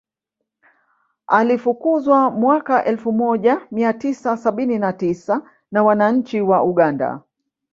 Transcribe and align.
Alifukuzwa 1.27 2.31
mwaka 2.31 2.85
elfu 2.85 3.11
moja 3.11 3.61
mia 3.71 3.93
tisa 3.93 4.37
sabini 4.37 4.77
na 4.79 4.93
tisa 4.93 5.41
na 5.71 5.83
wananchi 5.83 6.41
wa 6.41 6.63
Uganda 6.63 7.21